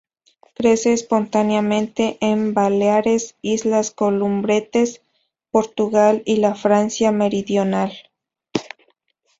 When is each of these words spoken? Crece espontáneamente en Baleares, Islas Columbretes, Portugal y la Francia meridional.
Crece 0.55 0.93
espontáneamente 0.93 2.17
en 2.21 2.55
Baleares, 2.55 3.35
Islas 3.43 3.91
Columbretes, 3.91 5.03
Portugal 5.51 6.23
y 6.25 6.37
la 6.37 6.55
Francia 6.55 7.11
meridional. 7.11 7.91